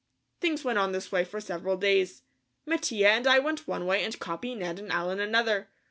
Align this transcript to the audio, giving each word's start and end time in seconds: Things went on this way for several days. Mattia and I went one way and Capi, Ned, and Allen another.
Things 0.39 0.63
went 0.63 0.79
on 0.79 0.93
this 0.93 1.11
way 1.11 1.23
for 1.23 1.39
several 1.39 1.77
days. 1.77 2.23
Mattia 2.65 3.07
and 3.09 3.27
I 3.27 3.37
went 3.37 3.67
one 3.67 3.85
way 3.85 4.03
and 4.03 4.17
Capi, 4.19 4.55
Ned, 4.55 4.79
and 4.79 4.91
Allen 4.91 5.19
another. 5.19 5.69